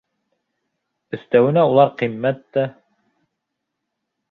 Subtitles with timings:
[1.17, 2.65] Өҫтәүенә, улар ҡиммәт тә.